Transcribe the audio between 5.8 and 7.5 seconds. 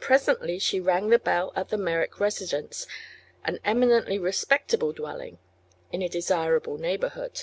in a desirable neighborhood.